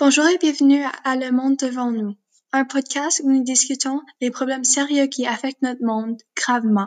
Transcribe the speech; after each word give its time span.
Bonjour 0.00 0.28
et 0.28 0.38
bienvenue 0.38 0.84
à 1.02 1.16
Le 1.16 1.32
Monde 1.32 1.56
devant 1.56 1.90
nous, 1.90 2.14
un 2.52 2.64
podcast 2.64 3.20
où 3.24 3.32
nous 3.32 3.42
discutons 3.42 4.00
les 4.20 4.30
problèmes 4.30 4.62
sérieux 4.62 5.08
qui 5.08 5.26
affectent 5.26 5.62
notre 5.62 5.82
monde 5.82 6.22
gravement. 6.36 6.86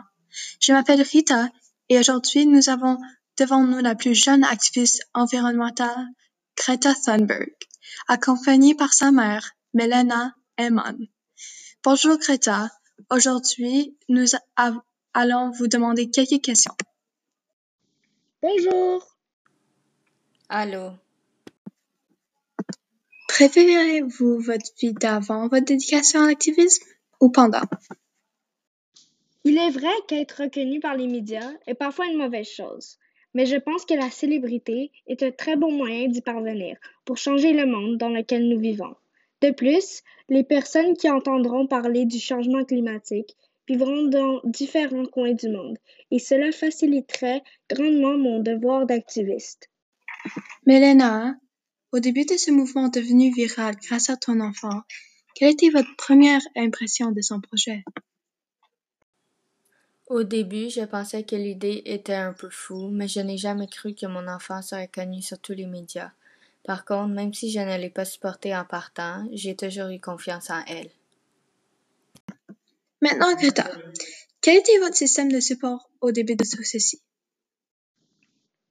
Je 0.60 0.72
m'appelle 0.72 1.02
Rita 1.02 1.50
et 1.90 1.98
aujourd'hui 1.98 2.46
nous 2.46 2.70
avons 2.70 2.98
devant 3.36 3.64
nous 3.64 3.80
la 3.80 3.94
plus 3.94 4.14
jeune 4.14 4.44
activiste 4.44 5.06
environnementale, 5.12 6.06
Greta 6.56 6.94
Thunberg, 6.94 7.52
accompagnée 8.08 8.74
par 8.74 8.94
sa 8.94 9.12
mère, 9.12 9.46
Melena 9.74 10.34
Eman. 10.56 10.96
Bonjour 11.84 12.16
Greta, 12.16 12.70
aujourd'hui 13.10 13.94
nous 14.08 14.24
allons 15.12 15.50
vous 15.50 15.68
demander 15.68 16.08
quelques 16.08 16.42
questions. 16.42 16.76
Bonjour. 18.40 19.06
Allô. 20.48 20.92
Préférez-vous 23.32 24.40
votre 24.40 24.70
vie 24.78 24.92
d'avant 24.92 25.48
votre 25.48 25.64
dédication 25.64 26.20
à 26.20 26.26
l'activisme 26.26 26.84
ou 27.18 27.30
pendant? 27.30 27.62
Il 29.44 29.56
est 29.56 29.70
vrai 29.70 29.88
qu'être 30.06 30.42
reconnu 30.42 30.80
par 30.80 30.96
les 30.96 31.06
médias 31.06 31.50
est 31.66 31.72
parfois 31.72 32.08
une 32.08 32.18
mauvaise 32.18 32.46
chose, 32.46 32.98
mais 33.32 33.46
je 33.46 33.56
pense 33.56 33.86
que 33.86 33.94
la 33.94 34.10
célébrité 34.10 34.90
est 35.06 35.22
un 35.22 35.30
très 35.30 35.56
bon 35.56 35.72
moyen 35.72 36.08
d'y 36.08 36.20
parvenir 36.20 36.76
pour 37.06 37.16
changer 37.16 37.54
le 37.54 37.64
monde 37.64 37.96
dans 37.96 38.10
lequel 38.10 38.50
nous 38.50 38.60
vivons. 38.60 38.94
De 39.40 39.50
plus, 39.50 40.02
les 40.28 40.44
personnes 40.44 40.94
qui 40.94 41.08
entendront 41.08 41.66
parler 41.66 42.04
du 42.04 42.20
changement 42.20 42.66
climatique 42.66 43.34
vivront 43.66 44.08
dans 44.08 44.42
différents 44.44 45.06
coins 45.06 45.32
du 45.32 45.48
monde 45.48 45.78
et 46.10 46.18
cela 46.18 46.52
faciliterait 46.52 47.42
grandement 47.70 48.18
mon 48.18 48.40
devoir 48.40 48.84
d'activiste. 48.84 49.70
Melena, 50.66 51.34
au 51.92 52.00
début 52.00 52.24
de 52.24 52.36
ce 52.36 52.50
mouvement 52.50 52.88
devenu 52.88 53.32
viral 53.32 53.76
grâce 53.76 54.08
à 54.08 54.16
ton 54.16 54.40
enfant, 54.40 54.82
quelle 55.34 55.52
était 55.52 55.68
votre 55.68 55.94
première 55.96 56.40
impression 56.56 57.12
de 57.12 57.20
son 57.20 57.40
projet? 57.40 57.84
Au 60.06 60.24
début, 60.24 60.68
je 60.68 60.84
pensais 60.84 61.22
que 61.22 61.36
l'idée 61.36 61.82
était 61.84 62.14
un 62.14 62.32
peu 62.32 62.50
fou, 62.50 62.88
mais 62.88 63.08
je 63.08 63.20
n'ai 63.20 63.38
jamais 63.38 63.66
cru 63.66 63.94
que 63.94 64.06
mon 64.06 64.26
enfant 64.26 64.60
serait 64.60 64.88
connu 64.88 65.22
sur 65.22 65.38
tous 65.38 65.52
les 65.52 65.66
médias. 65.66 66.10
Par 66.64 66.84
contre, 66.84 67.14
même 67.14 67.32
si 67.32 67.50
je 67.50 67.60
ne 67.60 67.78
l'ai 67.78 67.90
pas 67.90 68.04
supporté 68.04 68.54
en 68.54 68.64
partant, 68.64 69.26
j'ai 69.32 69.56
toujours 69.56 69.88
eu 69.88 70.00
confiance 70.00 70.50
en 70.50 70.62
elle. 70.66 70.90
Maintenant, 73.00 73.34
Greta, 73.34 73.70
quel 74.40 74.58
était 74.58 74.78
votre 74.78 74.96
système 74.96 75.30
de 75.30 75.40
support 75.40 75.90
au 76.00 76.12
début 76.12 76.36
de 76.36 76.44
tout 76.44 76.62
ceci? 76.62 77.00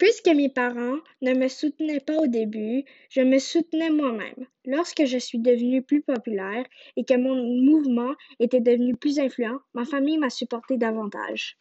Puisque 0.02 0.30
mes 0.30 0.50
parents 0.50 0.98
ne 1.22 1.36
me 1.36 1.48
soutenaient 1.48 2.00
pas 2.00 2.18
au 2.18 2.26
début, 2.26 2.86
je 3.12 3.22
me 3.22 3.38
soutenais 3.38 3.92
moi-même. 3.92 4.48
Lorsque 4.66 5.06
je 5.06 5.20
suis 5.20 5.38
devenue 5.38 5.84
plus 5.84 6.02
populaire 6.02 6.66
et 6.98 7.06
que 7.06 7.14
mon 7.14 7.36
mouvement 7.36 8.16
était 8.40 8.62
devenu 8.62 8.96
plus 8.96 9.20
influent, 9.20 9.60
ma 9.76 9.86
famille 9.86 10.18
m'a 10.18 10.32
supporté 10.32 10.78
davantage. 10.78 11.56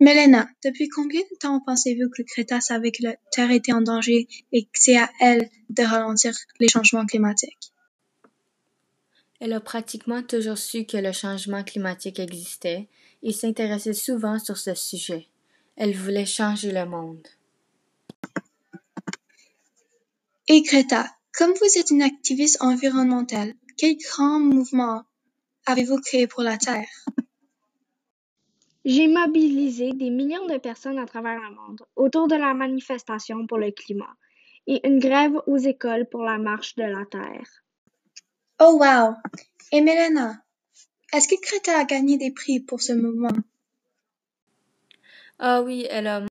Melena, 0.00 0.48
depuis 0.64 0.88
combien 0.88 1.20
de 1.20 1.36
temps 1.38 1.60
pensez-vous 1.60 2.08
que 2.08 2.22
Greta 2.22 2.62
savait 2.62 2.90
que 2.90 3.02
la 3.02 3.16
Terre 3.30 3.50
était 3.50 3.74
en 3.74 3.82
danger 3.82 4.28
et 4.50 4.62
que 4.62 4.70
c'est 4.72 4.96
à 4.96 5.10
elle 5.20 5.50
de 5.68 5.82
ralentir 5.82 6.32
les 6.58 6.68
changements 6.68 7.04
climatiques? 7.04 7.74
Elle 9.40 9.52
a 9.52 9.60
pratiquement 9.60 10.22
toujours 10.22 10.56
su 10.56 10.86
que 10.86 10.96
le 10.96 11.12
changement 11.12 11.62
climatique 11.62 12.18
existait 12.18 12.88
et 13.22 13.32
s'intéressait 13.34 13.92
souvent 13.92 14.38
sur 14.38 14.56
ce 14.56 14.72
sujet. 14.72 15.28
Elle 15.76 15.94
voulait 15.94 16.26
changer 16.26 16.70
le 16.72 16.84
monde. 16.84 17.26
Et 20.48 20.62
Greta, 20.62 21.06
comme 21.32 21.52
vous 21.52 21.78
êtes 21.78 21.90
une 21.90 22.02
activiste 22.02 22.62
environnementale, 22.62 23.54
quel 23.78 23.96
grand 23.96 24.38
mouvement 24.38 25.04
avez-vous 25.66 26.00
créé 26.00 26.26
pour 26.26 26.42
la 26.42 26.58
Terre? 26.58 26.88
J'ai 28.84 29.06
mobilisé 29.06 29.92
des 29.92 30.10
millions 30.10 30.46
de 30.46 30.58
personnes 30.58 30.98
à 30.98 31.06
travers 31.06 31.40
le 31.40 31.54
monde 31.54 31.82
autour 31.94 32.26
de 32.26 32.34
la 32.34 32.52
manifestation 32.52 33.46
pour 33.46 33.58
le 33.58 33.70
climat 33.70 34.14
et 34.66 34.86
une 34.86 34.98
grève 34.98 35.36
aux 35.46 35.58
écoles 35.58 36.08
pour 36.10 36.22
la 36.24 36.38
marche 36.38 36.74
de 36.74 36.82
la 36.82 37.06
Terre. 37.06 37.48
Oh 38.60 38.78
wow! 38.80 39.14
Et 39.70 39.80
Melena, 39.80 40.44
est-ce 41.12 41.28
que 41.28 41.40
Greta 41.40 41.78
a 41.78 41.84
gagné 41.84 42.18
des 42.18 42.32
prix 42.32 42.60
pour 42.60 42.82
ce 42.82 42.92
mouvement? 42.92 43.36
Ah 45.38 45.62
oui, 45.62 45.86
elle 45.90 46.06
a. 46.06 46.26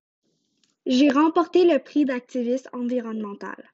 J'ai 0.86 1.10
remporté 1.10 1.64
le 1.64 1.78
prix 1.78 2.04
d'activiste 2.04 2.68
environnemental. 2.72 3.70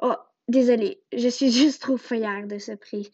Oh, 0.00 0.16
désolée, 0.48 1.00
je 1.12 1.28
suis 1.28 1.50
juste 1.60 1.82
trop 1.82 1.96
fière 1.96 2.46
de 2.46 2.58
ce 2.58 2.72
prix. 2.72 3.10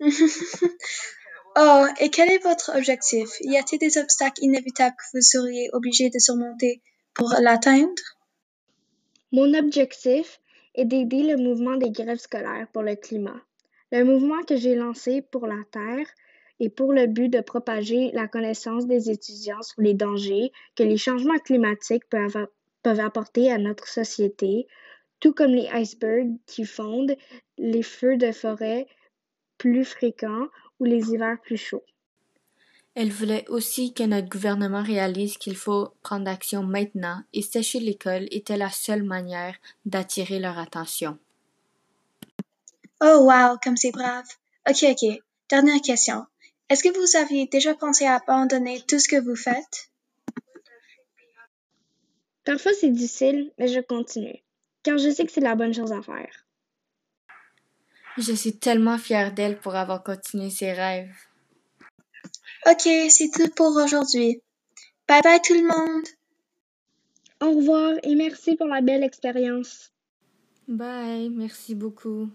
oh, 0.00 1.86
et 2.00 2.10
quel 2.10 2.30
est 2.30 2.42
votre 2.42 2.76
objectif? 2.76 3.28
Y 3.40 3.56
a-t-il 3.56 3.78
des 3.78 3.98
obstacles 3.98 4.42
inévitables 4.42 4.96
que 4.96 5.16
vous 5.16 5.22
seriez 5.22 5.70
obligé 5.72 6.10
de 6.10 6.18
surmonter 6.18 6.80
pour 7.14 7.34
l'atteindre? 7.40 8.02
Mon 9.32 9.54
objectif 9.54 10.40
est 10.74 10.84
d'aider 10.84 11.22
le 11.22 11.36
mouvement 11.36 11.76
des 11.76 11.90
grèves 11.90 12.18
scolaires 12.18 12.66
pour 12.72 12.82
le 12.82 12.96
climat. 12.96 13.40
Le 13.92 14.04
mouvement 14.04 14.42
que 14.42 14.56
j'ai 14.56 14.74
lancé 14.74 15.20
pour 15.20 15.46
la 15.46 15.62
Terre 15.70 16.06
et 16.60 16.68
pour 16.68 16.92
le 16.92 17.06
but 17.06 17.28
de 17.28 17.40
propager 17.40 18.10
la 18.12 18.28
connaissance 18.28 18.86
des 18.86 19.10
étudiants 19.10 19.62
sur 19.62 19.80
les 19.80 19.94
dangers 19.94 20.52
que 20.76 20.82
les 20.82 20.98
changements 20.98 21.38
climatiques 21.38 22.08
peuvent, 22.08 22.46
peuvent 22.82 23.00
apporter 23.00 23.50
à 23.50 23.58
notre 23.58 23.88
société, 23.88 24.68
tout 25.18 25.32
comme 25.32 25.52
les 25.52 25.68
icebergs 25.72 26.36
qui 26.46 26.66
fondent, 26.66 27.16
les 27.58 27.82
feux 27.82 28.16
de 28.18 28.30
forêt 28.30 28.86
plus 29.58 29.84
fréquents 29.84 30.46
ou 30.78 30.84
les 30.84 31.10
hivers 31.10 31.40
plus 31.40 31.56
chauds. 31.56 31.84
Elle 32.94 33.10
voulait 33.10 33.48
aussi 33.48 33.94
que 33.94 34.02
notre 34.02 34.28
gouvernement 34.28 34.82
réalise 34.82 35.38
qu'il 35.38 35.56
faut 35.56 35.94
prendre 36.02 36.28
action 36.28 36.62
maintenant 36.62 37.22
et 37.32 37.42
sécher 37.42 37.80
l'école 37.80 38.26
était 38.30 38.56
la 38.56 38.70
seule 38.70 39.04
manière 39.04 39.54
d'attirer 39.86 40.40
leur 40.40 40.58
attention. 40.58 41.18
Oh 43.00 43.20
wow, 43.20 43.56
comme 43.62 43.76
c'est 43.76 43.92
brave. 43.92 44.26
Ok, 44.68 44.84
ok. 44.90 45.22
Dernière 45.48 45.80
question. 45.80 46.26
Est-ce 46.70 46.84
que 46.84 46.96
vous 46.96 47.16
aviez 47.16 47.46
déjà 47.46 47.74
pensé 47.74 48.06
à 48.06 48.14
abandonner 48.14 48.80
tout 48.86 49.00
ce 49.00 49.08
que 49.08 49.20
vous 49.20 49.34
faites? 49.34 49.90
Parfois 52.44 52.72
c'est 52.72 52.90
difficile, 52.90 53.52
mais 53.58 53.66
je 53.66 53.80
continue, 53.80 54.38
car 54.84 54.96
je 54.96 55.10
sais 55.10 55.26
que 55.26 55.32
c'est 55.32 55.40
la 55.40 55.56
bonne 55.56 55.74
chose 55.74 55.92
à 55.92 56.00
faire. 56.00 56.46
Je 58.16 58.32
suis 58.32 58.56
tellement 58.56 58.98
fière 58.98 59.34
d'elle 59.34 59.58
pour 59.58 59.74
avoir 59.74 60.04
continué 60.04 60.50
ses 60.50 60.72
rêves. 60.72 61.12
Ok, 62.66 62.88
c'est 63.08 63.30
tout 63.32 63.50
pour 63.56 63.74
aujourd'hui. 63.76 64.40
Bye 65.08 65.22
bye 65.22 65.40
tout 65.42 65.54
le 65.54 65.66
monde. 65.66 66.06
Au 67.40 67.56
revoir 67.56 67.94
et 68.04 68.14
merci 68.14 68.54
pour 68.54 68.66
la 68.66 68.80
belle 68.80 69.02
expérience. 69.02 69.92
Bye, 70.68 71.30
merci 71.30 71.74
beaucoup. 71.74 72.30